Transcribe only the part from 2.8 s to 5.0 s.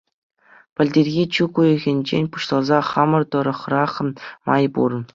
хамӑр тӑрӑхрах май пур.